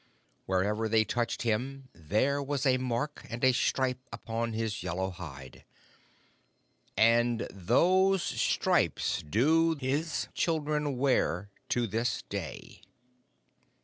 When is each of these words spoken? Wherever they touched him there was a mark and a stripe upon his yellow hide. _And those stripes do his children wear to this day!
Wherever 0.47 0.89
they 0.89 1.03
touched 1.03 1.43
him 1.43 1.89
there 1.93 2.41
was 2.41 2.65
a 2.65 2.79
mark 2.79 3.23
and 3.29 3.43
a 3.43 3.51
stripe 3.51 4.01
upon 4.11 4.53
his 4.53 4.81
yellow 4.81 5.11
hide. 5.11 5.63
_And 6.97 7.47
those 7.51 8.23
stripes 8.23 9.21
do 9.21 9.75
his 9.75 10.27
children 10.33 10.97
wear 10.97 11.51
to 11.69 11.85
this 11.85 12.23
day! 12.23 12.81